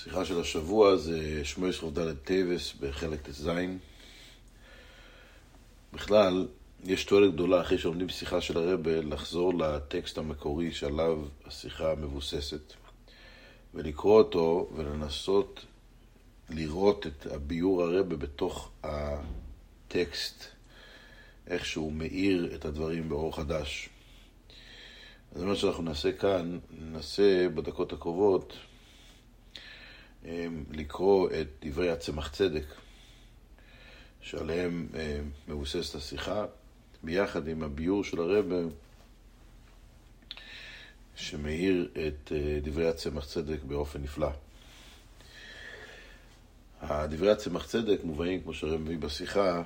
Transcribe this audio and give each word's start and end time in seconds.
השיחה 0.00 0.24
של 0.24 0.40
השבוע 0.40 0.96
זה 0.96 1.44
שמות 1.44 1.72
כ"ד 1.92 2.12
טבת 2.12 2.74
בחלק 2.80 3.22
ט"ז. 3.22 3.50
בכלל, 5.92 6.48
יש 6.84 7.04
תועלת 7.04 7.32
גדולה 7.34 7.60
אחרי 7.60 7.78
שעומדים 7.78 8.06
בשיחה 8.06 8.40
של 8.40 8.58
הרבי 8.58 9.00
לחזור 9.00 9.54
לטקסט 9.54 10.18
המקורי 10.18 10.72
שעליו 10.72 11.18
השיחה 11.46 11.94
מבוססת 11.94 12.72
ולקרוא 13.74 14.18
אותו 14.18 14.70
ולנסות 14.76 15.64
לראות 16.50 17.06
את 17.06 17.26
הביאור 17.26 17.82
הרבי 17.82 18.16
בתוך 18.16 18.70
הטקסט, 18.82 20.44
איך 21.46 21.66
שהוא 21.66 21.92
מאיר 21.92 22.54
את 22.54 22.64
הדברים 22.64 23.08
באור 23.08 23.36
חדש. 23.36 23.88
זה 25.34 25.46
מה 25.46 25.56
שאנחנו 25.56 25.82
נעשה 25.82 26.12
כאן, 26.12 26.58
ננסה 26.70 27.46
בדקות 27.54 27.92
הקרובות 27.92 28.56
לקרוא 30.70 31.28
את 31.40 31.46
דברי 31.62 31.90
הצמח 31.90 32.30
צדק, 32.30 32.64
שעליהם 34.20 34.88
אמ, 34.94 35.30
מבוססת 35.48 35.94
השיחה, 35.94 36.46
ביחד 37.02 37.48
עם 37.48 37.62
הביור 37.62 38.04
של 38.04 38.20
הרבה, 38.20 38.56
שמאיר 41.16 41.90
את 41.92 42.32
אה, 42.32 42.58
דברי 42.62 42.88
הצמח 42.88 43.26
צדק 43.26 43.58
באופן 43.62 44.02
נפלא. 44.02 44.30
דברי 46.82 47.30
הצמח 47.30 47.66
צדק 47.66 48.00
מובאים, 48.04 48.42
כמו 48.42 48.54
שהרב 48.54 48.80
מביא 48.80 48.98
בשיחה, 48.98 49.62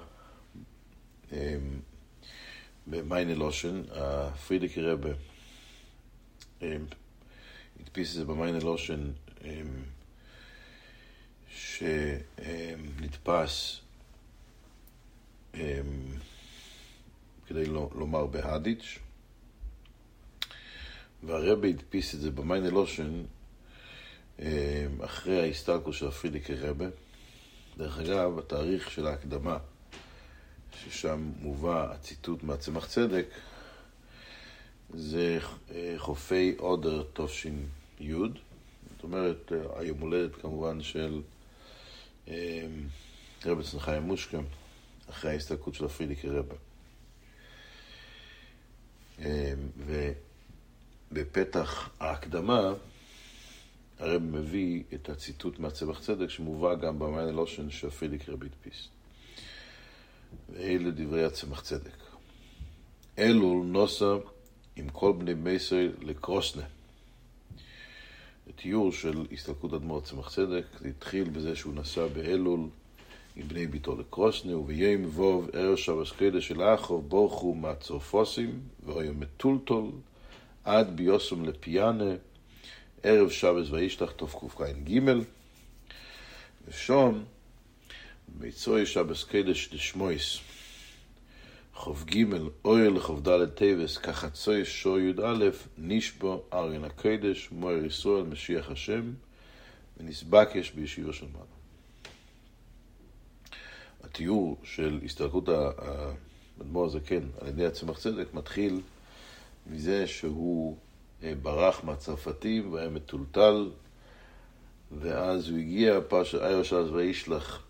אמ, 1.33 1.39
במיינה 2.87 3.34
לושן, 3.34 3.83
הפרידיקי 3.91 4.81
רבה 4.81 5.11
הדפיס 7.81 8.11
את 8.11 8.15
זה 8.15 8.25
במיינה 8.25 8.59
לושן 8.59 9.11
שנתפס 11.78 13.80
אמ, 15.55 15.61
כדי 17.47 17.66
לא, 17.66 17.91
לומר 17.94 18.27
בהדיץ', 18.27 18.98
והרבי 21.22 21.70
הדפיס 21.70 22.14
את 22.14 22.20
זה 22.20 22.31
במיינה 22.31 22.70
לושן 22.70 23.22
אמ, 24.39 24.47
אחרי 25.05 25.41
ההסתלקות 25.41 25.94
של 25.94 26.08
הפרידיקי 26.08 26.55
רבה. 26.55 26.86
דרך 27.77 27.98
אגב, 27.98 28.38
התאריך 28.38 28.91
של 28.91 29.06
ההקדמה, 29.06 29.59
ששם 30.81 31.31
מובא 31.41 31.92
הציטוט 31.92 32.42
מהצמח 32.42 32.86
צדק, 32.86 33.27
זה 34.94 35.38
אה, 35.70 35.94
חופי 35.97 36.55
עודר 36.59 37.03
תש"י, 37.12 37.50
זאת 38.00 39.03
אומרת, 39.03 39.53
אה, 39.53 39.81
היום 39.81 40.00
הולדת 40.00 40.34
כמובן 40.34 40.83
של 40.83 41.22
רבי 43.47 43.62
צנחיים 43.70 44.03
מושקה, 44.03 44.39
אחרי 45.11 45.30
ההסתלקות 45.30 45.75
של 45.75 45.84
הפרידיקי 45.84 46.28
רבה. 46.28 46.55
אמ, 49.19 49.25
ובפתח 51.12 51.91
ההקדמה, 52.00 52.72
הרב 53.98 54.22
מביא 54.22 54.83
את 54.94 55.08
הציטוט 55.08 55.58
מהצמח 55.58 56.00
צדק 56.00 56.31
שמובא 56.31 56.75
גם 56.75 56.98
במיין 56.98 57.28
הלושן 57.28 57.70
שהפרידיק 57.70 58.28
רבי 58.28 58.47
הדפיס. 58.47 58.88
ואלה 60.53 60.91
דברי 60.91 61.25
הצמח 61.25 61.61
צדק. 61.61 61.97
אלול 63.19 63.66
נוסה 63.66 64.14
עם 64.77 64.88
כל 64.88 65.12
בני 65.19 65.34
מייסר 65.34 65.88
לקרוסנה. 66.00 66.64
תיאור 68.56 68.92
של 68.92 69.27
הסתלקות 69.33 69.75
אדמו"ר 69.75 70.00
צמח 70.00 70.34
צדק, 70.34 70.64
זה 70.81 70.89
התחיל 70.89 71.25
בזה 71.25 71.56
שהוא 71.56 71.75
נסע 71.75 72.06
באלול 72.06 72.61
עם 73.37 73.48
בני 73.48 73.67
ביתו 73.67 73.97
לקרוסנה, 74.00 74.56
וביום 74.56 75.05
ווב 75.05 75.49
ערב 75.53 75.77
שבס 75.77 76.12
קדש 76.12 76.49
של 76.49 76.62
אחוב 76.62 77.09
בורחו 77.09 77.55
מהצורפוסים, 77.55 78.60
והיו 78.87 79.15
מטולטול 79.15 79.91
עד 80.65 80.97
ביוסם 80.97 81.44
לפיאנה, 81.44 82.15
ערב 83.03 83.31
שבס 83.31 83.71
וישלח 83.71 84.12
תקכ"ג, 84.12 85.00
ושום 86.69 87.25
ביצוי 88.28 88.87
שבס 88.87 89.25
קדש 89.25 89.69
לשמויס. 91.75 91.99
ח"ג 91.99 92.25
אויר 92.65 92.91
לכ"ד 92.91 93.45
טייבס 93.47 93.99
כחצוי 93.99 94.65
שור 94.65 94.99
י"א 94.99 95.51
נשבו 95.79 96.43
אריין 96.53 96.85
הקדש 96.85 97.49
מויר 97.53 97.85
ישראל 97.85 98.23
משיח 98.23 98.71
השם 98.71 99.12
ונסבקש 99.97 100.71
בישיבו 100.71 101.12
של 101.12 101.27
מעלה. 101.33 101.45
התיאור 104.05 104.57
של 104.62 105.01
הסתלקות 105.05 105.49
האדמו"ר 105.49 106.87
הזקן 106.87 107.23
על 107.41 107.49
ידי 107.49 107.67
הצמח 107.67 107.99
צדק 107.99 108.35
מתחיל 108.35 108.81
מזה 109.67 110.06
שהוא 110.06 110.77
אה, 111.23 111.33
ברח 111.43 111.85
מהצרפתים 111.85 112.73
והיה 112.73 112.89
מטולטל 112.89 113.71
ואז 115.01 115.49
הוא 115.49 115.59
הגיע 115.59 116.01
פרשת 116.09 116.39
אייר 116.41 116.62
שלז 116.62 116.91
וישלח 116.91 117.62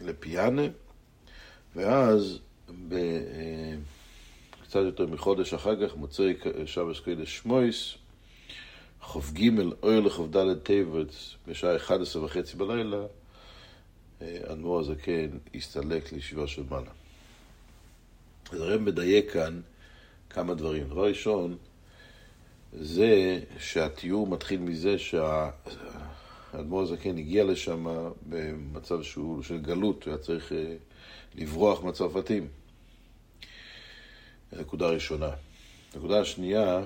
לפיאנה 0.00 0.62
ואז 1.76 2.38
קצת 4.62 4.80
יותר 4.84 5.06
מחודש 5.06 5.54
אחר 5.54 5.88
כך, 5.88 5.96
מוצאי 5.96 6.34
שבס 6.66 7.00
קדש 7.00 7.36
שמויס, 7.36 7.94
כ"ג 9.00 9.50
אויר 9.82 10.00
לכ"ד 10.00 10.54
טבת, 10.54 11.14
בשעה 11.46 11.76
11 11.76 12.24
וחצי 12.24 12.56
בלילה, 12.56 13.06
אדמו"ר 14.22 14.80
הזקן 14.80 15.28
הסתלק 15.54 16.12
לישיבה 16.12 16.46
של 16.46 16.62
מעלה. 16.70 16.90
אז 18.52 18.60
הרב 18.60 18.80
מדייק 18.80 19.30
כאן 19.32 19.60
כמה 20.30 20.54
דברים. 20.54 20.88
דבר 20.88 21.06
ראשון, 21.06 21.56
זה 22.72 23.40
שהתיאור 23.58 24.26
מתחיל 24.26 24.60
מזה 24.60 24.98
שהאדמו"ר 24.98 26.82
הזקן 26.82 27.18
הגיע 27.18 27.44
לשם 27.44 27.86
במצב 28.28 29.02
שהוא 29.02 29.42
של 29.42 29.58
גלות, 29.58 30.04
הוא 30.04 30.12
היה 30.12 30.22
צריך 30.22 30.52
אה, 30.52 30.76
לברוח 31.34 31.84
מהצרפתים. 31.84 32.48
נקודה 34.60 34.86
ראשונה. 34.86 35.30
נקודה 35.96 36.24
שנייה, 36.24 36.84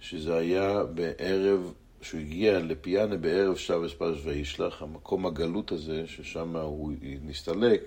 שזה 0.00 0.36
היה 0.36 0.84
בערב, 0.84 1.72
שהוא 2.02 2.20
הגיע 2.20 2.58
לפיאנה 2.58 3.16
בערב 3.16 3.56
שבס 3.56 3.92
פרש 3.92 4.18
וישלח, 4.24 4.82
המקום 4.82 5.26
הגלות 5.26 5.72
הזה, 5.72 6.04
ששם 6.06 6.56
הוא 6.56 6.92
נסתלק, 7.02 7.82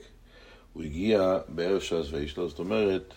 הוא 0.73 0.83
הגיע 0.83 1.39
בערב 1.49 1.79
שבס 1.79 2.11
וישלח, 2.11 2.47
זאת 2.47 2.59
אומרת, 2.59 3.13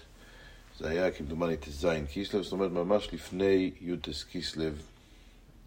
זה 0.78 0.88
היה 0.88 1.10
כמדומני 1.10 1.56
ט"ז 1.56 1.88
קיסלב, 2.12 2.42
זאת 2.42 2.52
אומרת 2.52 2.70
ממש 2.70 3.08
לפני 3.12 3.70
יוטס 3.80 4.22
קיסלב 4.22 4.82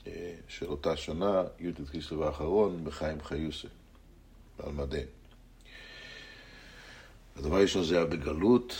אה, 0.07 0.33
של 0.47 0.65
אותה 0.65 0.97
שנה, 0.97 1.43
יוטס 1.59 1.89
קיסלב 1.89 2.21
האחרון, 2.21 2.83
בחיים 2.83 3.21
חיוסה, 3.21 3.67
על 4.59 4.71
מדין. 4.71 5.05
הדבר 7.35 7.55
הראשון 7.55 7.83
זה 7.83 7.95
היה 7.95 8.05
בגלות, 8.05 8.75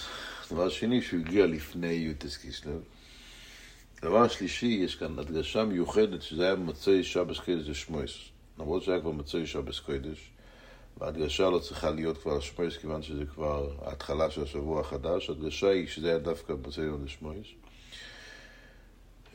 הדבר 0.51 0.65
השני 0.65 1.01
שהוא 1.01 1.19
הגיע 1.19 1.45
לפני 1.45 1.87
יוטס 1.87 2.37
קיסלב. 2.37 2.81
הדבר 4.01 4.21
השלישי, 4.21 4.65
יש 4.65 4.95
כאן 4.95 5.19
הדגשה 5.19 5.65
מיוחדת 5.65 6.21
שזה 6.21 6.43
היה 6.43 6.55
במצוי 6.55 7.03
שבס 7.03 7.39
קודש 7.39 7.69
לשמואס. 7.69 8.11
למרות 8.59 8.83
שהיה 8.83 8.99
כבר 8.99 9.11
מצוי 9.11 9.47
שבס 9.47 9.79
קודש, 9.79 10.31
וההדגשה 10.97 11.49
לא 11.49 11.59
צריכה 11.59 11.91
להיות 11.91 12.17
כבר 12.17 12.37
לשמואס, 12.37 12.77
כיוון 12.77 13.03
שזה 13.03 13.25
כבר 13.25 13.69
ההתחלה 13.81 14.31
של 14.31 14.43
השבוע 14.43 14.81
החדש, 14.81 15.29
ההדגשה 15.29 15.69
היא 15.69 15.87
שזה 15.87 16.09
היה 16.09 16.17
דווקא 16.17 16.53
במצוי 16.53 16.85
לשמואס. 17.05 17.47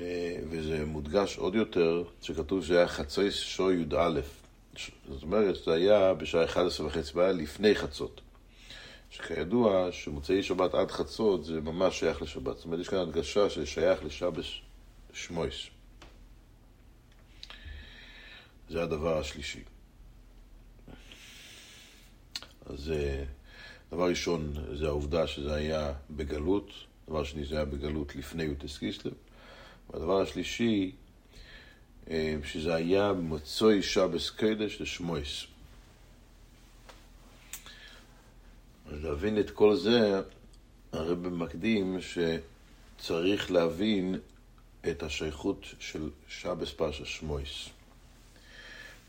אה, 0.00 0.36
וזה 0.50 0.84
מודגש 0.86 1.38
עוד 1.38 1.54
יותר, 1.54 2.02
שכתוב 2.22 2.64
שזה 2.64 2.78
היה 2.78 2.88
חצוי 2.88 3.30
שור 3.30 3.72
י"א. 3.72 4.20
זאת 5.08 5.22
אומרת, 5.22 5.54
זה 5.64 5.72
היה 5.72 6.14
בשעה 6.14 6.44
11 6.44 6.86
וחצי 6.86 7.12
בעיה 7.14 7.32
לפני 7.32 7.74
חצות. 7.74 8.20
שכידוע 9.12 9.92
שמוצאי 9.92 10.42
שבת 10.42 10.74
עד 10.74 10.90
חצות 10.90 11.44
זה 11.44 11.60
ממש 11.60 11.98
שייך 11.98 12.22
לשבת. 12.22 12.56
זאת 12.56 12.64
אומרת, 12.64 12.80
יש 12.80 12.88
כאן 12.88 12.98
הדגשה 12.98 13.50
ששייך 13.50 14.04
לשבש 14.04 14.62
שמויס. 15.12 15.66
זה 18.68 18.82
הדבר 18.82 19.18
השלישי. 19.18 19.60
אז 22.66 22.90
אה, 22.90 23.24
דבר 23.90 24.08
ראשון 24.08 24.52
זה 24.72 24.86
העובדה 24.86 25.26
שזה 25.26 25.54
היה 25.54 25.92
בגלות, 26.10 26.70
דבר 27.08 27.24
שני 27.24 27.44
זה 27.44 27.56
היה 27.56 27.64
בגלות 27.64 28.16
לפני 28.16 28.42
יוטס 28.42 28.78
קיסלב, 28.78 29.12
והדבר 29.90 30.20
השלישי 30.20 30.92
אה, 32.10 32.36
שזה 32.44 32.74
היה 32.74 33.12
מוצאי 33.12 33.82
שבס 33.82 34.30
קדש 34.30 34.80
לשמויס. 34.80 35.51
להבין 39.02 39.38
את 39.38 39.50
כל 39.50 39.76
זה, 39.76 40.20
הרב 40.92 41.28
מקדים 41.28 41.98
שצריך 42.00 43.50
להבין 43.50 44.18
את 44.90 45.02
השייכות 45.02 45.66
של 45.78 46.10
שבס 46.28 46.72
פרשה 46.72 47.04
שמויס. 47.04 47.68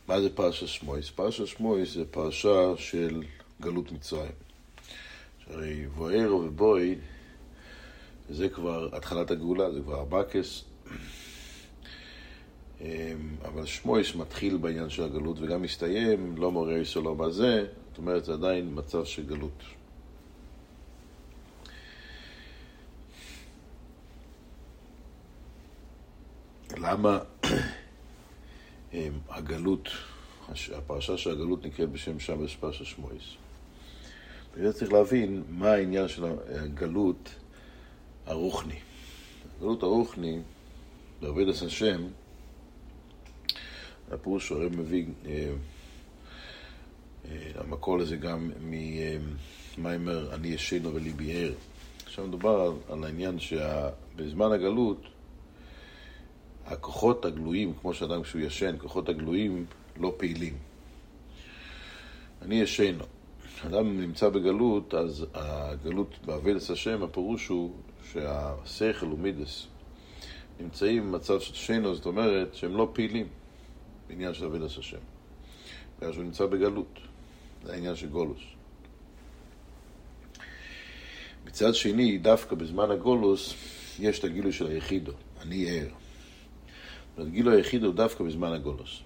מה 0.08 0.22
זה 0.22 0.36
פרשת 0.36 0.68
שמואס? 0.68 1.10
פרשת 1.10 1.48
שמואס 1.48 1.94
זה 1.94 2.06
פרשה 2.06 2.74
של 2.78 3.24
גלות 3.62 3.92
מצרים. 3.92 4.32
שהרי 5.46 5.88
בוער 5.88 6.36
ובוי 6.36 6.96
זה 8.30 8.50
כבר 8.50 8.90
התחלת 8.96 9.32
הגאולה, 9.32 9.72
זה 9.72 9.80
כבר 9.82 10.00
הבקס. 10.00 10.64
אמ, 12.82 12.88
אבל 13.46 13.66
שמואש 13.66 14.16
מתחיל 14.16 14.58
בעניין 14.58 14.90
של 14.90 15.04
הגלות 15.04 15.38
וגם 15.40 15.62
מסתיים, 15.62 16.38
לא 16.38 16.52
מורה 16.52 16.86
שלום 16.86 17.18
בזה, 17.18 17.66
זאת 17.90 17.98
אומרת 17.98 18.26
זה 18.26 18.34
עדיין 18.34 18.70
מצב 18.74 19.06
של 19.06 19.26
גלות. 19.26 19.64
למה 26.78 27.20
אמ, 28.94 29.20
הגלות, 29.30 29.90
הפרשה 30.76 31.18
של 31.18 31.32
הגלות 31.32 31.66
נקראת 31.66 31.90
בשם 31.92 32.20
שבש 32.20 32.56
פרשת 32.56 32.86
שמואס? 32.86 33.36
בגלל 34.58 34.72
צריך 34.72 34.94
להבין 34.94 35.44
מה 35.50 35.72
העניין 35.72 36.08
של 36.08 36.26
הגלות 36.26 37.30
הרוחני. 38.26 38.80
הגלות 39.58 39.84
הרוחני, 39.84 40.40
בעובד 41.22 41.48
השם, 41.50 42.02
הפירוש 44.12 44.52
הרי 44.52 44.70
מביא, 44.70 45.06
אה, 45.26 45.50
אה, 47.32 47.52
המקור 47.56 47.98
לזה 47.98 48.16
גם 48.16 48.52
ממיימר 48.62 50.34
אני 50.34 50.48
ישנו 50.48 50.94
וליבי 50.94 51.34
ער. 51.34 51.54
עכשיו 52.06 52.28
מדובר 52.28 52.62
על, 52.62 52.94
על 52.94 53.04
העניין 53.04 53.40
שבזמן 53.40 54.52
הגלות 54.52 55.02
הכוחות 56.66 57.26
הגלויים, 57.26 57.74
כמו 57.82 57.94
שאדם 57.94 58.24
כשהוא 58.24 58.42
ישן, 58.42 58.76
כוחות 58.78 59.10
הגלויים 59.10 59.66
לא 59.98 60.14
פעילים. 60.18 60.58
אני 62.42 62.56
ישנו. 62.56 63.04
אדם 63.66 64.02
נמצא 64.02 64.30
בגלות, 64.30 64.94
אז 64.94 65.26
הגלות 65.34 66.18
בעבודת 66.26 66.70
השם, 66.70 67.04
הפירוש 67.04 67.48
הוא 67.48 67.72
שהשכל 68.12 69.06
ומידס 69.06 69.68
נמצאים 70.60 71.12
במצב 71.12 71.40
של 71.40 71.54
שנו, 71.54 71.96
זאת 71.96 72.06
אומרת 72.06 72.56
שהם 72.56 72.78
לא 72.78 72.90
פעילים 72.94 73.28
בעניין 74.14 74.34
של 74.34 74.46
עבודת 74.46 74.78
השם. 74.78 74.98
בגלל 75.98 76.14
שהוא 76.14 76.24
נמצא 76.24 76.46
בגלות, 76.46 77.00
זה 77.64 77.74
העניין 77.74 77.96
של 77.96 78.10
גולוס. 78.10 78.42
מצד 81.46 81.76
שני, 81.76 82.18
דווקא 82.18 82.56
בזמן 82.56 82.92
הגולוס, 82.92 83.54
יש 84.00 84.20
את 84.20 84.24
הגילוי 84.24 84.52
של 84.52 84.68
היחידו, 84.68 85.12
אני 85.42 85.70
ער. 85.70 85.88
גילוי 87.32 87.56
היחידו 87.56 87.92
דווקא 87.92 88.24
בזמן 88.24 88.54
הגולוס. 88.54 89.00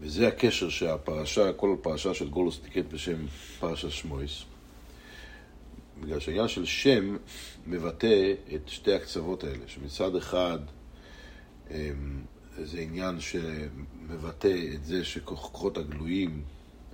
וזה 0.00 0.28
הקשר 0.28 0.68
שהפרשה, 0.68 1.52
כל 1.52 1.76
פרשה 1.82 2.14
של 2.14 2.28
גולוס 2.28 2.60
נקראת 2.64 2.88
בשם 2.88 3.26
פרשה 3.60 3.90
שמויס. 3.90 4.42
בגלל 6.00 6.20
שהעניין 6.20 6.48
של 6.48 6.64
שם 6.64 7.16
מבטא 7.66 8.34
את 8.54 8.68
שתי 8.68 8.92
הקצוות 8.92 9.44
האלה, 9.44 9.64
שמצד 9.66 10.16
אחד 10.16 10.58
זה 12.58 12.80
עניין 12.80 13.20
שמבטא 13.20 14.56
את 14.74 14.84
זה 14.84 15.04
שכוחות 15.04 15.78
הגלויים 15.78 16.42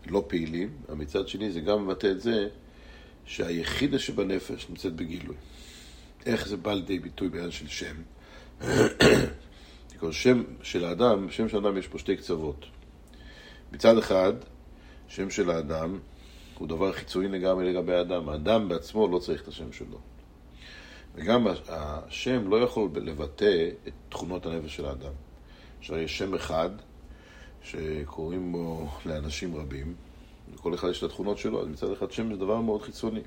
לא 0.06 0.24
פעילים, 0.26 0.70
ומצד 0.88 1.28
שני 1.28 1.52
זה 1.52 1.60
גם 1.60 1.84
מבטא 1.84 2.06
את 2.06 2.20
זה 2.20 2.48
שהיחידה 3.24 3.98
שבנפש 3.98 4.66
נמצאת 4.70 4.94
בגילוי. 4.94 5.36
איך 6.26 6.48
זה 6.48 6.56
בא 6.56 6.72
לידי 6.72 6.98
ביטוי 6.98 7.28
בעניין 7.28 7.50
של 7.50 7.68
שם? 7.68 7.96
שם 10.10 10.42
של 10.62 10.84
האדם, 10.84 11.30
שם 11.30 11.48
של 11.48 11.56
האדם 11.56 11.76
יש 11.78 11.88
פה 11.88 11.98
שתי 11.98 12.16
קצוות. 12.16 12.66
מצד 13.72 13.98
אחד, 13.98 14.32
שם 15.08 15.30
של 15.30 15.50
האדם 15.50 15.98
הוא 16.58 16.68
דבר 16.68 16.92
חיצוני 16.92 17.28
לגמרי 17.28 17.72
לגבי 17.72 17.94
האדם. 17.94 18.28
האדם 18.28 18.68
בעצמו 18.68 19.08
לא 19.08 19.18
צריך 19.18 19.42
את 19.42 19.48
השם 19.48 19.72
שלו. 19.72 19.98
וגם 21.18 21.46
השם 21.68 22.48
לא 22.48 22.56
יכול 22.56 22.88
לבטא 22.94 23.68
את 23.88 23.92
תכונות 24.08 24.46
הנפש 24.46 24.76
של 24.76 24.86
האדם. 24.86 25.12
יש 25.96 26.18
שם 26.18 26.34
אחד 26.34 26.70
שקוראים 27.62 28.52
בו 28.52 28.88
לאנשים 29.06 29.56
רבים, 29.56 29.94
לכל 30.54 30.74
אחד 30.74 30.88
יש 30.88 30.98
את 30.98 31.02
התכונות 31.02 31.38
שלו, 31.38 31.62
אז 31.62 31.68
מצד 31.68 31.92
אחד 31.92 32.12
שם 32.12 32.32
זה 32.32 32.36
דבר 32.36 32.60
מאוד 32.60 32.82
חיצוני. 32.82 33.20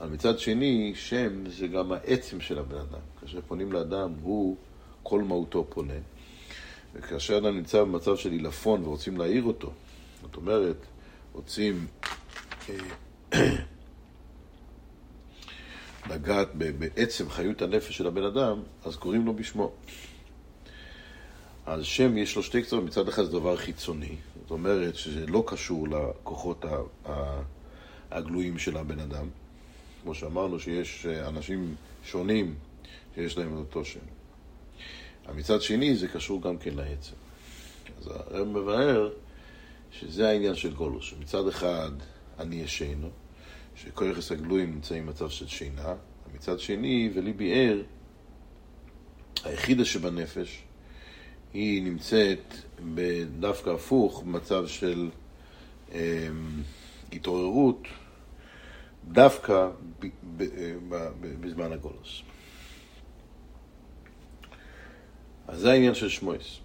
אבל 0.00 0.08
מצד 0.08 0.38
שני, 0.38 0.92
שם 0.94 1.50
זה 1.50 1.66
גם 1.66 1.92
העצם 1.92 2.40
של 2.40 2.58
הבן 2.58 2.78
אדם. 2.78 3.00
כאשר 3.20 3.40
פונים 3.46 3.72
לאדם, 3.72 4.12
הוא 4.22 4.56
כל 5.02 5.22
מהותו 5.22 5.66
פונה. 5.68 5.94
וכאשר 6.94 7.38
אדם 7.38 7.56
נמצא 7.56 7.80
במצב 7.80 8.16
של 8.16 8.32
עילפון 8.32 8.84
ורוצים 8.84 9.16
להעיר 9.16 9.42
אותו, 9.42 9.72
זאת 10.22 10.36
אומרת, 10.36 10.76
רוצים 11.32 11.86
אה, 12.68 12.74
לגעת 16.10 16.48
בעצם 16.54 17.30
חיות 17.30 17.62
הנפש 17.62 17.96
של 17.96 18.06
הבן 18.06 18.24
אדם, 18.24 18.62
אז 18.84 18.96
קוראים 18.96 19.26
לו 19.26 19.34
בשמו. 19.34 19.72
אז 21.66 21.84
שם 21.84 22.18
יש 22.18 22.36
לו 22.36 22.42
שתי 22.42 22.62
קצוות, 22.62 22.84
מצד 22.84 23.08
אחד 23.08 23.24
זה 23.24 23.32
דבר 23.32 23.56
חיצוני, 23.56 24.16
זאת 24.42 24.50
אומרת 24.50 24.96
שזה 24.96 25.26
לא 25.26 25.44
קשור 25.46 25.88
לכוחות 25.88 26.64
הגלויים 28.10 28.58
של 28.58 28.76
הבן 28.76 28.98
אדם. 28.98 29.28
כמו 30.02 30.14
שאמרנו 30.14 30.60
שיש 30.60 31.06
אה, 31.06 31.28
אנשים 31.28 31.74
שונים 32.04 32.54
שיש 33.14 33.38
להם 33.38 33.56
אותו 33.56 33.84
שם. 33.84 34.00
מצד 35.34 35.62
שני 35.62 35.96
זה 35.96 36.08
קשור 36.08 36.42
גם 36.42 36.58
כן 36.58 36.74
לעצם. 36.74 37.14
אז 37.98 38.06
הרב 38.06 38.46
מבאר 38.46 39.10
שזה 39.90 40.28
העניין 40.28 40.54
של 40.54 40.74
גולוס, 40.74 41.04
שמצד 41.04 41.48
אחד 41.48 41.90
אני 42.38 42.56
ישנו, 42.56 43.10
שכויכס 43.82 44.32
הגלויים 44.32 44.74
נמצאים 44.74 45.06
במצב 45.06 45.28
של 45.28 45.48
שינה, 45.48 45.94
מצד 46.34 46.60
שני, 46.60 47.10
וליבי 47.14 47.52
ער, 47.52 47.82
היחידה 49.44 49.84
שבנפש, 49.84 50.62
היא 51.52 51.82
נמצאת 51.82 52.54
דווקא 53.40 53.70
הפוך, 53.70 54.22
במצב 54.22 54.66
של 54.66 55.10
אה, 55.92 56.28
התעוררות, 57.12 57.88
דווקא 59.08 59.68
ב, 59.98 60.06
ב, 60.36 60.44
ב, 60.88 61.10
בזמן 61.40 61.72
הגולוס. 61.72 62.22
אז 65.48 65.60
זה 65.60 65.72
העניין 65.72 65.94
של 65.94 66.08
שמואס. 66.08 66.58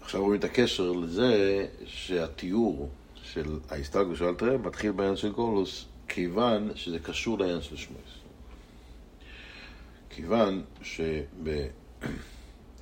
עכשיו 0.00 0.24
רואים 0.24 0.38
את 0.38 0.44
הקשר 0.44 0.92
לזה 0.92 1.66
שהתיאור 1.86 2.90
של 3.22 3.58
ההסתגלות 3.70 4.16
של 4.16 4.24
אלתר 4.24 4.58
מתחיל 4.58 4.92
בעניין 4.92 5.16
של 5.16 5.32
גולוס, 5.32 5.84
כיוון 6.08 6.70
שזה 6.74 6.98
קשור 6.98 7.38
לעניין 7.38 7.62
של 7.62 7.76
שמואס. 7.76 8.20
כיוון 10.10 10.62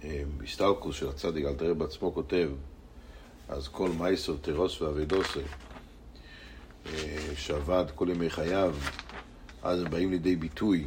שבהסתלקוס 0.00 0.96
של 1.00 1.08
הצדיק 1.08 1.44
אלתר 1.46 1.74
בעצמו 1.74 2.14
כותב, 2.14 2.50
אז 3.48 3.68
כל 3.68 3.90
מייסר 3.98 4.36
תירוס 4.42 4.80
ואבידוסי, 4.80 5.40
אה, 6.86 7.18
שעבד 7.36 7.84
כל 7.94 8.08
ימי 8.10 8.30
חייו, 8.30 8.74
אז 9.62 9.82
הם 9.82 9.90
באים 9.90 10.10
לידי 10.10 10.36
ביטוי 10.36 10.84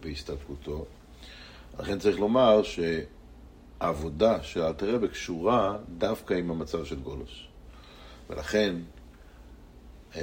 בהסתלקותו. 0.00 0.86
לכן 1.78 1.98
צריך 1.98 2.18
לומר 2.18 2.62
ש... 2.62 2.78
העבודה 3.84 4.42
של 4.42 4.62
אלתרבה 4.62 5.08
קשורה 5.08 5.76
דווקא 5.98 6.34
עם 6.34 6.50
המצב 6.50 6.84
של 6.84 7.00
גולוס. 7.00 7.30
ולכן, 8.30 8.76
אמ, 10.16 10.20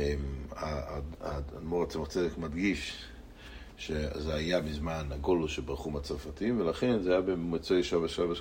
האדמו"ר 1.22 1.84
עצמך 1.84 2.08
צדק 2.08 2.38
מדגיש 2.38 3.06
שזה 3.78 4.36
היה 4.36 4.62
בזמן 4.62 5.08
הגולוס 5.12 5.52
שברחו 5.52 5.90
מהצרפתים, 5.90 6.62
ולכן 6.62 7.04
זה 7.04 7.12
היה 7.12 7.22
במצוי 7.22 7.84
שבא 7.84 8.08
שבא 8.08 8.34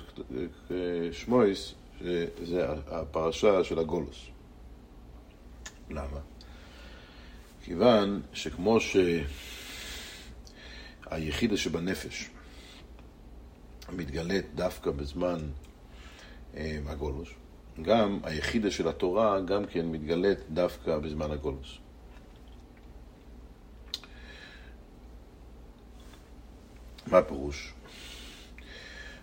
שמויס, 1.11 1.73
שזה 1.99 2.65
הפרשה 2.87 3.63
של 3.63 3.79
הגולוס. 3.79 4.25
למה? 5.89 6.19
כיוון 7.63 8.21
שכמו 8.33 8.77
שהיחידה 11.09 11.57
שבנפש, 11.57 12.29
מתגלית 13.93 14.45
דווקא 14.55 14.91
בזמן 14.91 15.39
אה, 16.55 16.77
הגולוס. 16.87 17.29
גם 17.81 18.19
היחידה 18.23 18.71
של 18.71 18.87
התורה 18.87 19.41
גם 19.41 19.65
כן 19.65 19.85
מתגלית 19.85 20.39
דווקא 20.49 20.97
בזמן 20.97 21.31
הגולוס. 21.31 21.77
מה 27.07 27.17
הפירוש? 27.17 27.73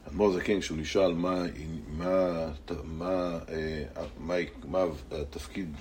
אדמו"ר 0.08 0.32
זקן, 0.32 0.60
כשהוא 0.60 0.78
נשאל 0.78 1.14
מה, 1.14 1.42
מה, 1.88 2.48
מה, 2.84 3.38
אה, 3.48 3.84
מה, 4.18 4.34
מה 4.64 4.84
התפקיד 5.10 5.76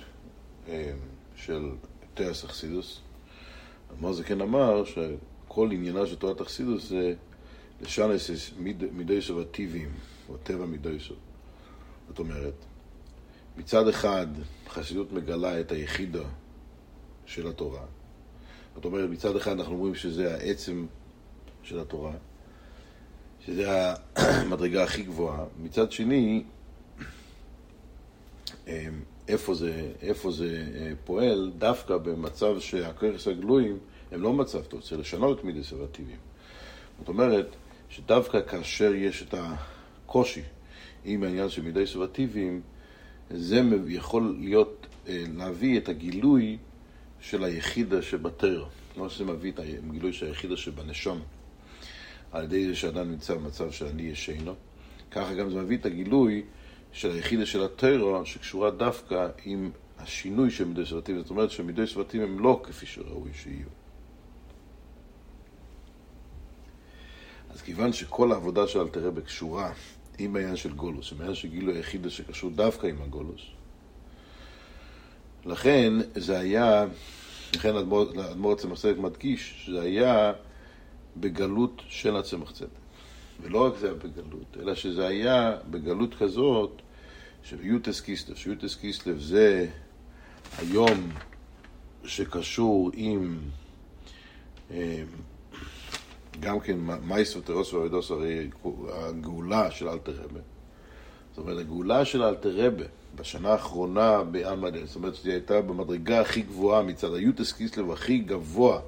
אה, 0.68 0.92
של 1.36 1.70
תרס 2.14 2.44
אכסידוס, 2.44 3.02
אדמו"ר 3.94 4.14
זקן 4.14 4.42
אמר 4.42 4.84
שכל 4.86 5.70
עניינה 5.72 6.08
של 6.08 6.16
תורת 6.16 6.42
אכסידוס 6.42 6.90
זה 6.90 7.14
לשנס 7.82 8.52
מידויסו 8.92 9.42
הטיביים, 9.42 9.90
או 10.30 10.38
טבע 10.38 10.66
מידויסו. 10.66 11.14
זאת 12.08 12.20
אומרת, 12.20 12.54
מצד 13.58 13.88
אחד 13.88 14.28
חסידות 14.70 15.12
מגלה 15.12 15.60
את 15.60 15.72
היחידה 15.72 16.24
של 17.26 17.48
התורה. 17.48 17.86
זאת 18.76 18.86
אומרת, 18.86 19.10
מצד 19.10 19.36
אחד 19.36 19.52
אנחנו 19.52 19.74
אומרים 19.74 19.96
שזה 19.96 20.36
העצם 20.36 20.86
של 21.64 21.80
התורה, 21.80 22.14
שזה 23.46 23.94
המדרגה 24.16 24.84
הכי 24.84 25.04
גבוהה. 25.04 25.46
מצד 25.64 25.92
שני, 25.92 26.44
אמ, 28.68 28.74
איפה 29.28 29.54
זה, 29.54 29.92
איפה 30.02 30.32
זה 30.32 30.68
אה, 30.76 30.92
פועל, 31.06 31.52
דווקא 31.58 31.98
במצב 31.98 32.60
שהכרס 32.60 33.28
הגלויים 33.28 33.80
הם 34.12 34.22
לא 34.22 34.34
מצב 34.34 34.62
טוב, 34.64 34.82
צריך 34.82 35.02
לשנות 35.02 35.44
מידי 35.44 35.64
סבטיביים. 35.64 36.20
זאת 37.00 37.08
אומרת, 37.08 37.56
שדווקא 37.90 38.42
כאשר 38.42 38.94
יש 38.94 39.24
את 39.24 39.34
הקושי 39.38 40.42
עם 41.06 41.24
העניין 41.24 41.50
של 41.50 41.62
מידי 41.62 41.88
סבטיביים, 41.88 42.62
זה 43.30 43.62
יכול 43.88 44.36
להיות, 44.40 44.88
אה, 45.08 45.24
להביא 45.38 45.78
את 45.78 45.90
הגילוי 45.90 46.58
של 47.20 47.44
היחידה 47.44 48.02
שבתר, 48.02 48.66
כמו 48.94 49.10
שזה 49.10 49.26
מביא 49.26 49.52
את 49.52 49.60
הגילוי 49.60 50.14
של 50.14 50.26
היחידה 50.26 50.58
שבנשום, 50.58 51.22
על 52.32 52.44
ידי 52.44 52.68
זה 52.68 52.76
שאדם 52.76 53.12
נמצא 53.12 53.36
במצב 53.36 53.72
שאני 53.72 54.04
ישנו, 54.04 54.56
ככה 55.12 55.34
גם 55.34 55.50
זה 55.50 55.62
מביא 55.62 55.78
את 55.78 55.86
הגילוי 55.86 56.44
של 56.92 57.12
היחידה 57.12 57.46
של 57.46 57.64
הטרו, 57.64 58.26
שקשורה 58.26 58.72
דווקא 58.72 59.28
עם 59.46 59.72
השינוי 60.00 60.52
של 60.52 60.66
מידי 60.66 60.86
סבטים, 60.86 61.18
זאת 61.18 61.30
אומרת 61.30 61.52
שמידי 61.52 61.88
סבטים 61.88 62.22
הם 62.22 62.40
לא 62.40 62.62
כפי 62.64 62.86
שראוי 62.86 63.30
שיהיו. 63.34 63.87
אז 67.54 67.62
כיוון 67.62 67.94
שכל 67.94 68.32
העבודה 68.32 68.68
של 68.68 68.80
אלתרבה 68.80 69.22
קשורה 69.22 69.72
עם 70.18 70.36
העניין 70.36 70.56
של 70.56 70.74
גולוס, 70.74 71.12
עם 71.12 71.18
העניין 71.18 71.36
של 71.36 71.48
גילוי 71.48 71.76
היחידה 71.76 72.10
שקשור 72.10 72.52
דווקא 72.52 72.88
עם 72.88 73.02
הגולוס, 73.02 73.42
לכן 75.46 75.94
זה 76.16 76.40
היה, 76.40 76.86
לכן 77.56 77.76
האדמו"ר 77.76 78.54
הצמח 78.54 78.80
צדק 78.80 78.98
מדגיש, 78.98 79.66
שזה 79.66 79.82
היה 79.82 80.34
בגלות 81.18 81.82
של 81.88 82.16
הצמח 82.18 82.52
צדק. 82.52 82.68
ולא 83.42 83.66
רק 83.66 83.78
זה 83.78 83.88
היה 83.88 83.96
בגלות, 83.96 84.58
אלא 84.60 84.76
שזה 84.76 85.08
היה 85.08 85.58
בגלות 85.70 86.16
כזאת 86.16 86.82
של 87.44 87.66
יוטס 87.66 88.02
קיסלב, 88.02 88.36
שיוטס 88.36 88.76
קיסלב 88.76 89.20
זה 89.20 89.68
היום 90.58 91.10
שקשור 92.04 92.92
עם 92.94 93.38
אה, 94.72 95.04
גם 96.40 96.60
כן 96.60 96.78
מייסו 97.04 97.42
תרוס 97.42 97.74
ואבידוס, 97.74 98.12
הרי 98.12 98.50
הגאולה 98.90 99.72
של 99.72 99.90
אלתר 99.90 100.12
רבה. 100.12 100.40
זאת 101.36 101.38
אומרת, 101.38 101.60
הגאולה 101.60 102.06
של 102.06 102.24
אלתר 102.24 102.68
רבה 102.68 102.86
בשנה 103.16 103.50
האחרונה 103.50 104.24
באמדל, 104.24 104.86
זאת 104.86 104.96
אומרת 104.96 105.16
שהיא 105.16 105.32
הייתה 105.32 105.62
במדרגה 105.62 106.22
הכי 106.22 106.42
גבוהה 106.42 106.82
מצד 106.82 107.14
היוטס 107.14 107.52
קיסלב 107.52 107.92
הכי 107.92 108.18
גבוה 108.18 108.80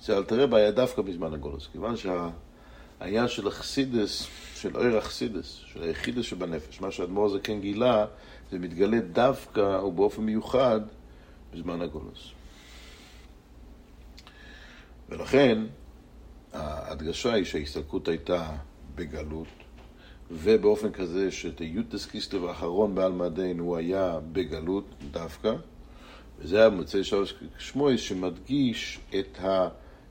של 0.00 0.12
אלתר 0.12 0.40
רבה 0.40 0.56
היה 0.58 0.70
דווקא 0.70 1.02
בזמן 1.02 1.34
הגולוס, 1.34 1.68
כיוון 1.72 1.94
שהעניין 1.96 3.28
של 3.28 3.48
החסידס 3.48 4.26
של 4.54 4.76
אויר 4.76 4.98
אכסידס, 4.98 5.60
של 5.66 5.82
היחידס 5.82 6.24
שבנפש, 6.24 6.80
מה 6.80 6.90
שהאדמו"ר 6.90 7.26
הזה 7.26 7.38
כן 7.40 7.60
גילה, 7.60 8.06
זה 8.50 8.58
מתגלה 8.58 9.00
דווקא 9.00 9.80
ובאופן 9.84 10.22
מיוחד 10.22 10.80
בזמן 11.54 11.82
הגולוס. 11.82 12.30
ולכן, 15.08 15.58
ההדגשה 16.54 17.32
היא 17.32 17.44
שההסתלקות 17.44 18.08
הייתה 18.08 18.50
בגלות, 18.94 19.48
ובאופן 20.30 20.92
כזה 20.92 21.30
שתיוטס 21.30 22.06
קיסלב 22.06 22.44
האחרון 22.44 22.94
בעלמא 22.94 23.28
דין 23.28 23.58
הוא 23.58 23.76
היה 23.76 24.18
בגלות 24.32 24.84
דווקא, 25.10 25.54
וזה 26.38 26.58
היה 26.60 26.70
מוצאי 26.70 27.04
שלוש 27.04 27.34
שמואל 27.58 27.96
שמדגיש 27.96 29.00
את 29.18 29.38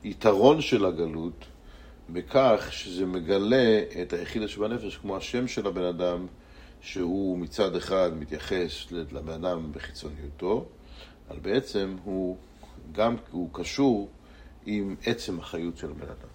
היתרון 0.02 0.60
של 0.60 0.84
הגלות 0.84 1.44
בכך 2.10 2.66
שזה 2.70 3.06
מגלה 3.06 3.82
את 4.02 4.12
היחידה 4.12 4.48
שבנפש 4.48 4.96
כמו 4.96 5.16
השם 5.16 5.48
של 5.48 5.66
הבן 5.66 5.84
אדם, 5.84 6.26
שהוא 6.80 7.38
מצד 7.38 7.76
אחד 7.76 8.10
מתייחס 8.18 8.92
לבן 8.92 9.32
אדם 9.32 9.72
בחיצוניותו, 9.72 10.66
אבל 11.30 11.38
בעצם 11.38 11.96
הוא 12.04 12.36
גם 12.92 13.16
הוא 13.30 13.48
קשור 13.52 14.08
עם 14.66 14.96
עצם 15.06 15.38
החיות 15.38 15.76
של 15.76 15.90
הבן 15.90 16.06
אדם. 16.06 16.33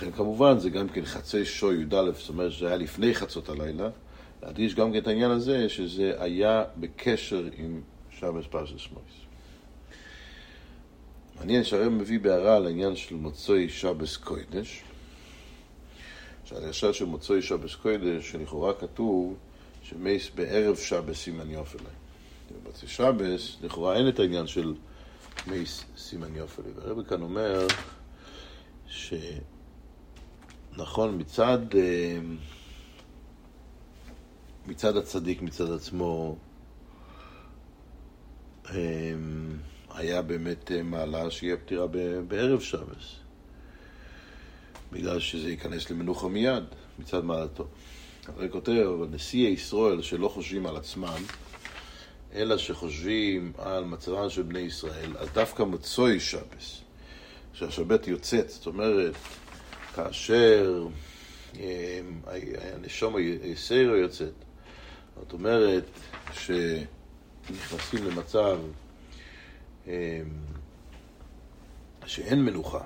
לכן 0.00 0.12
כמובן 0.12 0.58
זה 0.58 0.70
גם 0.70 0.88
כן 0.88 1.04
חצי 1.04 1.44
שוי 1.44 1.76
י"א, 1.76 2.10
זאת 2.18 2.28
אומרת 2.28 2.52
שזה 2.52 2.66
היה 2.66 2.76
לפני 2.76 3.14
חצות 3.14 3.48
הלילה, 3.48 3.88
להדגיש 4.42 4.74
גם 4.74 4.92
כן 4.92 4.98
את 4.98 5.06
העניין 5.06 5.30
הזה 5.30 5.68
שזה 5.68 6.12
היה 6.18 6.64
בקשר 6.76 7.48
עם 7.56 7.80
שבס 8.10 8.44
פרשת 8.50 8.78
שמויס. 8.78 9.04
מעניין 11.38 11.64
שהרב 11.64 11.88
מביא 11.88 12.20
בהערה 12.20 12.56
על 12.56 12.66
העניין 12.66 12.96
של 12.96 13.14
מוצאי 13.14 13.68
שבס 13.68 14.16
קוידש, 14.16 14.82
שהדרשה 16.44 16.92
של 16.92 17.04
מוצאי 17.04 17.42
שבס 17.42 17.74
קוידש, 17.74 18.30
שלכאורה 18.30 18.72
כתוב 18.74 19.36
שמייס 19.82 20.30
בערב 20.34 20.76
שבס 20.76 21.16
סימן 21.16 21.50
יופלי. 21.50 21.84
במוצאי 22.62 22.88
שבס, 22.88 23.56
לכאורה 23.62 23.96
אין 23.96 24.08
את 24.08 24.18
העניין 24.18 24.46
של 24.46 24.74
מייס 25.46 25.84
סימן 25.96 26.36
יופלי. 26.36 26.70
והרב 26.76 27.02
כאן 27.02 27.22
אומר 27.22 27.66
שנכון 30.76 31.18
מצד, 31.20 31.58
אה, 31.74 32.18
מצד 34.66 34.96
הצדיק, 34.96 35.42
מצד 35.42 35.72
עצמו, 35.72 36.36
אה, 38.70 38.74
היה 39.94 40.22
באמת 40.22 40.72
אה, 40.72 40.82
מעלה 40.82 41.30
שיהיה 41.30 41.56
פטירה 41.56 41.86
בערב 42.28 42.60
שבס, 42.60 43.16
בגלל 44.92 45.20
שזה 45.20 45.50
ייכנס 45.50 45.90
למנוחה 45.90 46.28
מיד, 46.28 46.64
מצד 46.98 47.24
מעלתו. 47.24 47.66
אבל 48.28 48.48
כותב, 48.48 48.72
אבל 48.98 49.06
נשיאי 49.10 49.50
ישראל 49.50 50.02
שלא 50.02 50.28
חושבים 50.28 50.66
על 50.66 50.76
עצמם, 50.76 51.22
אלא 52.34 52.58
שחושבים 52.58 53.52
על 53.58 53.84
מצבם 53.84 54.30
של 54.30 54.42
בני 54.42 54.58
ישראל, 54.58 55.16
אז 55.18 55.28
דווקא 55.34 55.62
מצוי 55.62 56.20
שבס, 56.20 56.80
שהשבת 57.52 58.08
יוצאת, 58.08 58.50
זאת 58.50 58.66
אומרת, 58.66 59.14
כאשר 59.94 60.86
אה, 61.60 62.00
הנשום 62.74 63.16
היסרו 63.16 63.96
יוצאת, 63.96 64.32
זאת 65.16 65.32
אומרת 65.32 65.84
שנכנסים 66.32 68.04
למצב 68.04 68.58
אמ, 69.86 69.92
שאין 72.06 72.44
מנוחה. 72.44 72.80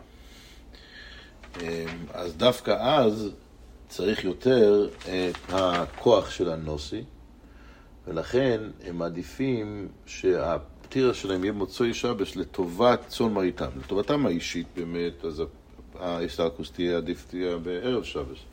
אמ, 1.60 1.66
אז 2.12 2.36
דווקא 2.36 2.70
אז 2.70 3.30
צריך 3.88 4.24
יותר 4.24 4.88
את 5.02 5.52
הכוח 5.52 6.30
של 6.30 6.50
הנוסי, 6.50 7.04
ולכן 8.06 8.60
הם 8.84 8.98
מעדיפים 8.98 9.88
שהפטירה 10.06 11.14
שלהם 11.14 11.44
יהיה 11.44 11.52
מוצאי 11.52 11.94
שבש 11.94 12.36
לטובת 12.36 13.00
צאן 13.08 13.32
מרעיתם, 13.32 13.68
לטובתם 13.76 14.26
האישית 14.26 14.66
באמת, 14.76 15.24
אז 15.24 15.42
ההסתלקוס 16.00 16.70
תהיה 16.70 16.96
עדיף 16.96 17.26
תהיה 17.28 17.56
בערב 17.56 18.02
שבש. 18.02 18.44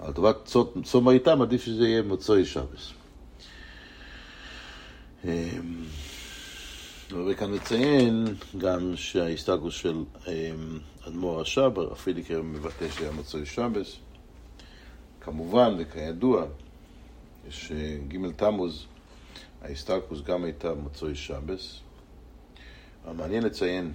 אבל 0.00 0.10
לטובת 0.10 0.36
צאן 0.84 1.00
מרעיתם 1.00 1.42
עדיף 1.42 1.62
שזה 1.62 1.88
יהיה 1.88 2.02
מוצאי. 2.02 2.42
אמ, 5.24 5.30
וכאן 7.26 7.54
מציין 7.54 8.24
גם 8.58 8.96
שההסתגלות 8.96 9.72
של 9.72 10.04
אמ, 10.28 10.78
אדמו"ר 11.08 11.40
השבר, 11.40 11.92
הפיליקר 11.92 12.42
מבטא 12.42 12.88
שהיה 12.90 13.12
מצוי 13.12 13.46
שבס. 13.46 13.96
כמובן, 15.20 15.74
וכידוע, 15.78 16.44
שג' 17.50 18.30
תמוז, 18.36 18.86
ההסתלקוס 19.62 20.20
גם 20.20 20.44
הייתה 20.44 20.74
מצוי 20.74 21.14
שבס. 21.14 21.80
מעניין 23.16 23.42
לציין, 23.42 23.92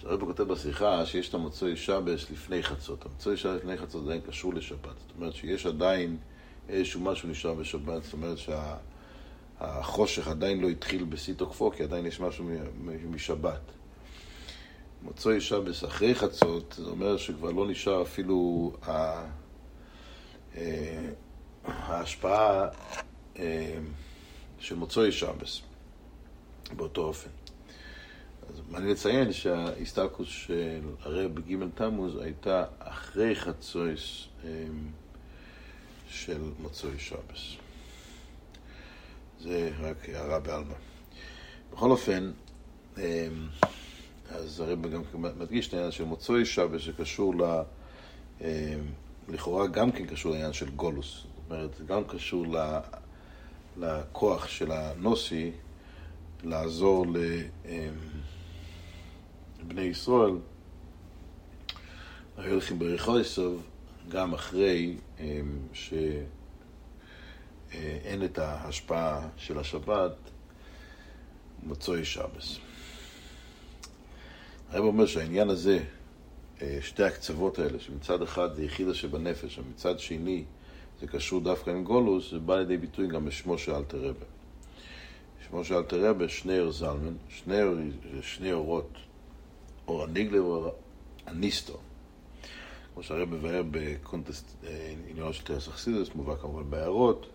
שהרבא 0.00 0.26
כותב 0.26 0.42
בשיחה 0.42 1.06
שיש 1.06 1.28
את 1.28 1.34
המצוי 1.34 1.76
שבס 1.76 2.30
לפני 2.30 2.62
חצות. 2.62 3.06
המצוי 3.06 3.36
שבס 3.36 3.56
לפני 3.56 3.76
חצות 3.76 4.04
עדיין 4.04 4.20
קשור 4.20 4.54
לשבת. 4.54 4.98
זאת 4.98 5.16
אומרת 5.16 5.34
שיש 5.34 5.66
עדיין 5.66 6.16
איזשהו 6.68 7.00
משהו 7.00 7.28
נשאר 7.28 7.54
בשבת, 7.54 8.04
זאת 8.04 8.12
אומרת 8.12 8.38
שה... 8.38 8.76
החושך 9.60 10.28
עדיין 10.28 10.60
לא 10.60 10.68
התחיל 10.68 11.04
בשיא 11.04 11.34
תוקפו, 11.34 11.70
כי 11.70 11.82
עדיין 11.82 12.06
יש 12.06 12.20
משהו 12.20 12.50
משבת. 13.10 13.60
מוצאי 15.02 15.40
שבס 15.40 15.84
אחרי 15.84 16.14
חצות, 16.14 16.74
זה 16.78 16.90
אומר 16.90 17.16
שכבר 17.16 17.50
לא 17.50 17.68
נשאר 17.68 18.02
אפילו 18.02 18.72
אה, 18.88 19.26
ההשפעה 21.64 22.68
אה, 23.38 23.78
של 24.58 24.74
מוצאי 24.74 25.12
שבס 25.12 25.60
באותו 26.76 27.02
אופן. 27.02 27.39
מעניין 28.70 28.92
לציין 28.92 29.32
שההסתלקוס 29.32 30.28
של 30.28 30.80
הרב 31.02 31.34
בג' 31.34 31.68
תמוז 31.74 32.16
הייתה 32.16 32.64
אחרי 32.78 33.34
חצויס 33.34 34.26
אמ, 34.44 34.48
של 36.08 36.40
מוצאי 36.58 36.98
שבס. 36.98 37.56
זה 39.40 39.70
רק 39.80 40.08
הערה 40.08 40.40
בעלמא. 40.40 40.74
בכל 41.72 41.90
אופן, 41.90 42.32
אמ, 42.98 43.02
אז 44.30 44.60
הרב 44.60 44.86
גם 44.86 45.02
מדגיש 45.22 45.68
את 45.68 45.74
העניין 45.74 45.92
של 45.92 46.04
מוצאי 46.04 46.44
שבס 46.44 46.80
שקשור 46.80 47.34
ל... 47.34 47.62
אמ, 48.40 48.46
לכאורה 49.28 49.66
גם 49.66 49.92
כן 49.92 50.06
קשור 50.06 50.32
לעניין 50.32 50.52
של 50.52 50.70
גולוס. 50.70 51.14
זאת 51.14 51.50
אומרת, 51.50 51.86
גם 51.86 52.04
קשור 52.04 52.46
לכוח 53.76 54.48
של 54.48 54.72
הנוסי 54.72 55.52
לעזור 56.44 57.06
לבני 59.60 59.82
ישראל, 59.82 60.32
היו 62.36 62.50
הולכים 62.52 62.78
בריחויסוב 62.78 63.62
גם 64.08 64.34
אחרי 64.34 64.96
שאין 65.72 66.24
את 68.24 68.38
ההשפעה 68.38 69.28
של 69.36 69.58
השבת, 69.58 70.12
מצוי 71.62 72.04
שבס. 72.04 72.58
הרב 74.70 74.84
אומר 74.84 75.06
שהעניין 75.06 75.50
הזה, 75.50 75.78
שתי 76.80 77.02
הקצוות 77.02 77.58
האלה, 77.58 77.80
שמצד 77.80 78.22
אחד 78.22 78.54
זה 78.54 78.64
יחידה 78.64 78.94
שבנפש, 78.94 79.58
ומצד 79.58 79.98
שני 79.98 80.44
זה 81.00 81.06
קשור 81.06 81.40
דווקא 81.40 81.70
עם 81.70 81.84
גולוס, 81.84 82.30
זה 82.30 82.38
בא 82.38 82.56
לידי 82.56 82.76
ביטוי 82.76 83.08
גם 83.08 83.24
בשמו 83.24 83.58
של 83.58 83.74
אלתר 83.74 83.98
רבה. 83.98 84.26
שמו 85.48 85.64
של 85.64 85.74
אלתר 85.74 86.10
רבה, 86.10 86.28
שניאור 86.28 86.72
זלמן, 86.72 87.14
שניאור 87.28 87.74
שני 88.22 88.52
אורות, 88.52 88.90
אור 89.90 90.02
הניגלה 90.02 90.42
ואור 90.42 90.74
הניסטו. 91.26 91.78
כמו 92.94 93.02
שהרב 93.02 93.34
מבאר 93.34 93.62
בקונטסט 93.70 94.64
אה, 94.64 94.94
עניינו 95.10 95.32
של 95.32 95.44
טרס 95.44 95.68
אכסידס, 95.68 96.08
מובא 96.14 96.36
כמובן 96.36 96.70
בהערות, 96.70 97.26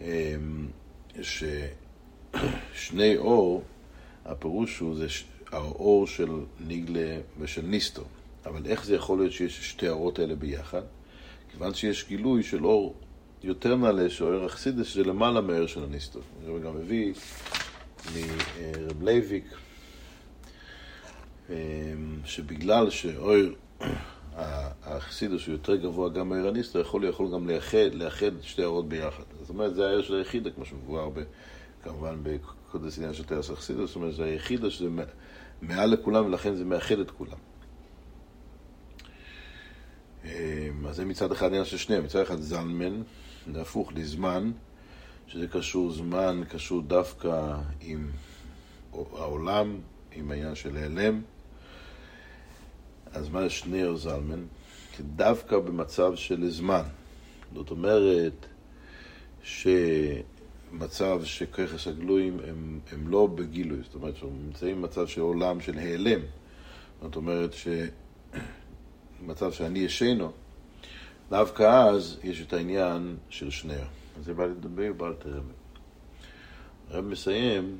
אמ, 0.00 0.06
ששני 1.22 3.16
אור, 3.16 3.62
הפירוש 4.24 4.78
הוא 4.78 4.96
זה 4.96 5.06
האור 5.52 6.06
של 6.06 6.30
ניגלה 6.60 7.20
ושל 7.38 7.62
ניסטו. 7.62 8.02
אבל 8.46 8.66
איך 8.66 8.84
זה 8.84 8.94
יכול 8.94 9.18
להיות 9.18 9.32
שיש 9.32 9.70
שתי 9.70 9.88
האורות 9.88 10.18
האלה 10.18 10.34
ביחד? 10.34 10.82
כיוון 11.50 11.74
שיש 11.74 12.08
גילוי 12.08 12.42
של 12.42 12.66
אור 12.66 12.94
יותר 13.42 13.76
נעלה, 13.76 14.10
שאור 14.10 14.46
אכסידס, 14.46 14.86
שזה 14.86 15.04
למעלה 15.04 15.40
מהער 15.40 15.66
של 15.66 15.84
הניסטו. 15.84 16.20
אני 16.44 16.60
גם 16.60 16.76
מביא 16.76 17.14
מרב 18.14 19.02
לייביק, 19.02 19.44
אמ, 19.44 19.71
שבגלל 22.24 22.90
שאור 22.90 23.32
האכסידוס 24.82 25.46
הוא 25.46 25.52
יותר 25.52 25.76
גבוה 25.76 26.08
גם 26.08 26.28
מהער 26.28 26.48
הניסטו, 26.48 26.78
יכול, 26.78 27.04
יכול 27.04 27.32
גם 27.32 27.48
לאחד, 27.48 27.94
לאחד 27.94 28.30
שתי 28.42 28.62
האורות 28.62 28.88
ביחד. 28.88 29.22
זאת 29.40 29.48
אומרת, 29.50 29.74
זה 29.74 29.86
הער 29.86 30.02
של 30.02 30.14
היחידה, 30.14 30.50
כמו 30.50 30.64
שמבואר 30.64 31.10
כמובן 31.82 32.18
בקודש 32.22 32.98
עניין 32.98 33.14
של 33.14 33.24
תרס 33.24 33.50
אכסידוס, 33.50 33.90
זאת 33.90 33.96
אומרת, 33.96 34.14
זה 34.14 34.24
היחידה 34.24 34.70
שזה 34.70 34.88
מעל 35.62 35.90
לכולם 35.90 36.26
ולכן 36.26 36.54
זה 36.54 36.64
מאחד 36.64 36.98
את 36.98 37.10
כולם. 37.10 37.38
אמ, 40.24 40.86
אז 40.88 40.96
זה 40.96 41.04
מצד 41.04 41.32
אחד 41.32 41.46
עניין 41.46 41.64
של 41.64 41.76
שניהם, 41.76 42.04
מצד 42.04 42.20
אחד 42.20 42.40
זלמן, 42.40 43.02
זה 43.52 43.60
הפוך 43.60 43.92
לזמן, 43.94 44.52
שזה 45.26 45.48
קשור 45.48 45.90
זמן, 45.90 46.42
קשור 46.48 46.82
דווקא 46.82 47.56
עם 47.80 48.10
העולם, 48.92 49.80
עם 50.14 50.30
העניין 50.30 50.54
של 50.54 50.76
העלם. 50.76 51.20
אז 53.12 53.28
מה 53.28 53.42
זה 53.42 53.50
שניאר 53.50 53.96
זלמן? 53.96 54.44
דווקא 55.16 55.58
במצב 55.58 56.14
של 56.14 56.50
זמן. 56.50 56.82
זאת 57.54 57.70
אומרת 57.70 58.46
שמצב 59.42 61.20
שככס 61.24 61.86
הגלויים 61.86 62.38
הם, 62.48 62.80
הם 62.92 63.08
לא 63.08 63.26
בגילוי, 63.26 63.78
זאת 63.82 63.94
אומרת 63.94 64.16
שהם 64.16 64.30
נמצאים 64.46 64.82
במצב 64.82 65.06
של 65.06 65.20
עולם 65.20 65.60
של 65.60 65.78
העלם. 65.78 66.20
זאת 67.02 67.16
אומרת 67.16 67.52
ש... 67.52 67.68
מצב 69.26 69.52
שאני 69.52 69.78
ישנו, 69.78 70.32
דווקא 71.30 71.88
אז 71.88 72.18
יש 72.24 72.40
את 72.40 72.52
העניין 72.52 73.16
של. 73.28 73.48
אז 74.18 74.24
זה 74.24 74.34
בא 74.34 74.46
לדבר 74.46 74.92
בעל 74.92 75.14
תרם. 75.14 75.44
הרב 76.90 77.04
מסיים 77.04 77.78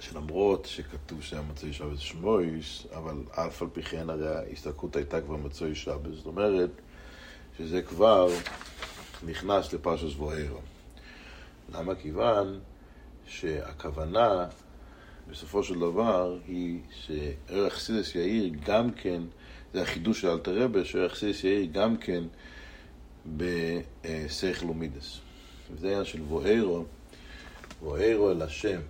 שלמרות 0.00 0.64
שכתוב 0.64 1.22
שהיה 1.22 1.42
מצוי 1.42 1.72
שבס 1.72 1.98
שמויס, 1.98 2.86
אבל 2.94 3.16
אף 3.30 3.62
על 3.62 3.68
פי 3.72 3.82
כן 3.82 4.10
הרי 4.10 4.28
ההסתלקות 4.28 4.96
הייתה 4.96 5.20
כבר 5.20 5.36
מצוי 5.36 5.74
שבס, 5.74 6.14
זאת 6.14 6.26
אומרת 6.26 6.70
שזה 7.58 7.82
כבר 7.82 8.28
נכנס 9.26 9.72
לפרשס 9.72 10.14
בוערו. 10.14 10.60
למה? 11.72 11.94
כיוון 11.94 12.60
שהכוונה 13.26 14.46
בסופו 15.30 15.62
של 15.62 15.78
דבר 15.78 16.38
היא 16.46 16.80
שערך 16.90 17.78
סידס 17.78 18.14
יאיר 18.14 18.52
גם 18.66 18.90
כן 18.90 19.22
זה 19.72 19.82
החידוש 19.82 20.20
של 20.20 20.28
אלתר 20.28 20.62
רבה, 20.62 20.84
שיחסיס 20.84 21.44
יאיר 21.44 21.68
גם 21.72 21.96
כן 21.96 22.24
בסייכל 23.36 24.66
ומידס. 24.66 25.20
וזה 25.70 25.86
העניין 25.86 26.04
של 26.04 26.20
בוארו, 26.20 26.84
בוארו 27.80 28.30
אל 28.30 28.42
השם, 28.42 28.80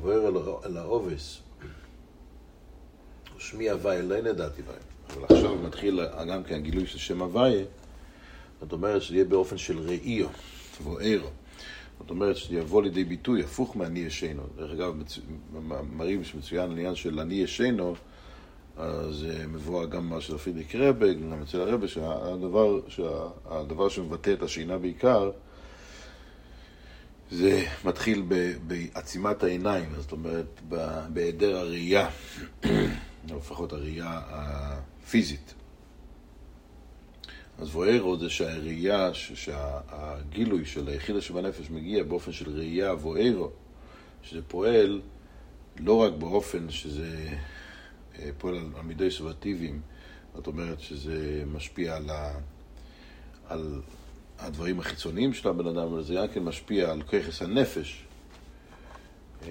בואר 0.00 0.28
אל, 0.28 0.36
אל 0.64 0.76
העובס. 0.76 1.40
שמי 3.38 3.70
הוויה, 3.70 4.02
לא 4.02 4.20
נדעתי 4.20 4.62
בהם. 4.62 4.76
אבל 5.10 5.36
עכשיו 5.36 5.54
מתחיל 5.54 6.00
גם 6.28 6.44
כן 6.44 6.54
הגילוי 6.54 6.86
של 6.86 6.98
שם 6.98 7.22
הוויה, 7.22 7.64
זאת 8.60 8.72
אומרת 8.72 9.02
שזה 9.02 9.14
יהיה 9.14 9.24
באופן 9.24 9.58
של 9.58 9.78
ראיו, 9.78 10.26
בוארו. 10.84 11.28
זאת 12.00 12.10
אומרת 12.10 12.36
שזה 12.36 12.54
יבוא 12.54 12.82
לידי 12.82 13.04
ביטוי 13.04 13.42
הפוך 13.42 13.76
מהני 13.76 14.00
ישנו. 14.00 14.42
דרך 14.56 14.70
אגב, 14.70 14.94
מראים 15.96 16.24
שמצוין 16.24 16.70
העניין 16.70 16.94
של 16.94 17.20
אני 17.20 17.34
ישנו, 17.34 17.94
אז 18.76 19.26
אה, 19.30 19.46
מבואר 19.46 19.84
גם 19.84 20.10
מה 20.10 20.20
של 20.20 20.38
פרידריק 20.38 20.74
רבג, 20.74 21.14
גם 21.30 21.42
אצל 21.42 21.60
הרבה, 21.60 21.88
שהדבר, 21.88 22.80
שהדבר 22.88 23.88
שמבטא 23.88 24.32
את 24.32 24.42
השינה 24.42 24.78
בעיקר, 24.78 25.30
זה 27.32 27.64
מתחיל 27.84 28.22
בעצימת 28.66 29.42
העיניים, 29.42 29.94
זאת 29.96 30.12
אומרת, 30.12 30.60
בהיעדר 31.12 31.56
הראייה, 31.56 32.08
או 33.30 33.36
לפחות 33.36 33.72
הראייה 33.72 34.20
הפיזית. 34.26 35.54
אז 37.58 37.74
ווארו 37.74 38.18
זה 38.18 38.30
שהראייה, 38.30 39.10
שהגילוי 39.14 40.64
של 40.64 40.88
היחידה 40.88 41.20
שבנפש 41.20 41.70
מגיע 41.70 42.02
באופן 42.04 42.32
של 42.32 42.58
ראייה 42.58 42.94
ווארו, 42.94 43.50
שזה 44.22 44.40
פועל 44.48 45.00
לא 45.78 45.96
רק 45.96 46.12
באופן 46.12 46.70
שזה 46.70 47.28
אה, 48.18 48.30
פועל 48.38 48.56
על 48.56 48.82
מידי 48.82 49.10
סובטיביים, 49.10 49.80
זאת 50.34 50.46
אומרת 50.46 50.80
שזה 50.80 51.44
משפיע 51.46 51.96
על, 51.96 52.10
ה, 52.10 52.38
על 53.48 53.80
הדברים 54.38 54.80
החיצוניים 54.80 55.32
של 55.32 55.48
הבן 55.48 55.66
אדם, 55.66 55.92
אבל 55.92 56.02
זה 56.02 56.14
גם 56.14 56.28
כן 56.28 56.42
משפיע 56.42 56.90
על 56.90 57.02
ככס 57.02 57.42
הנפש, 57.42 58.04
אמ, 59.42 59.48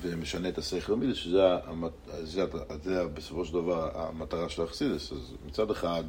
וזה 0.00 0.16
משנה 0.16 0.48
את 0.48 0.58
השכל 0.58 0.92
המידס, 0.92 1.16
שזה 1.16 1.56
זה, 2.22 2.44
זה 2.82 3.06
בסופו 3.06 3.44
של 3.44 3.52
דבר 3.52 3.90
המטרה 3.94 4.48
של 4.48 4.62
האכסידס. 4.62 5.12
אז 5.12 5.34
מצד 5.46 5.70
אחד, 5.70 6.04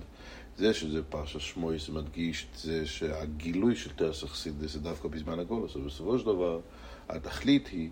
זה 0.58 0.74
שזה 0.74 1.04
פרשה 1.04 1.40
שמואס 1.40 1.90
מדגיש 1.90 2.48
את 2.52 2.60
זה 2.60 2.86
שהגילוי 2.86 3.76
של 3.76 3.90
תרס 3.90 4.24
אכסידס 4.24 4.72
זה 4.74 4.80
דווקא 4.80 5.08
בזמן 5.08 5.40
הגולוס, 5.40 5.76
אבל 5.76 5.86
בסופו 5.86 6.20
של 6.20 6.26
דבר 6.26 6.60
התכלית 7.10 7.68
היא 7.68 7.90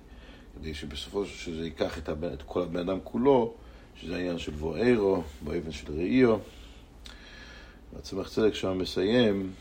כדי 0.56 0.74
שבסופו 0.74 1.26
של 1.26 1.38
שזה 1.38 1.66
ייקח 1.66 1.98
את, 1.98 2.10
הבן, 2.10 2.34
את 2.34 2.44
כל 2.46 2.62
הבן 2.62 2.90
אדם 2.90 3.00
כולו, 3.04 3.54
שזה 3.96 4.16
העניין 4.16 4.38
של 4.38 4.52
בוארו, 4.52 5.24
באבן 5.42 5.72
של 5.72 5.94
ראיו. 5.94 6.38
והצמח 7.98 8.30
צדק 8.30 8.54
שם 8.54 8.78
מסיים, 8.78 9.52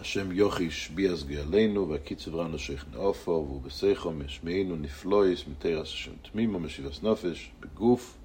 השם 0.00 0.32
יוכיש 0.32 0.90
ביאס 0.90 1.22
גאלנו, 1.22 1.88
והקיצב 1.88 2.34
רן 2.34 2.54
השייך 2.54 2.84
נאופו, 2.92 3.30
והוא 3.30 3.62
בסייחו 3.62 4.12
משמענו 4.12 4.76
נפלויס, 4.76 5.44
מתרס 5.46 5.88
השם 5.88 6.12
תמימו, 6.32 6.60
משיבס 6.60 7.02
נופש, 7.02 7.50
בגוף, 7.60 8.16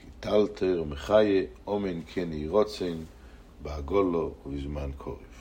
כי 0.00 0.06
טלטר 0.20 0.82
ומחיה, 0.82 1.42
אומן 1.66 2.00
כן 2.06 2.32
יהי 2.32 2.48
רוצן, 2.48 2.98
בעגולו 3.62 4.34
ובזמן 4.46 4.90
קורף. 4.96 5.31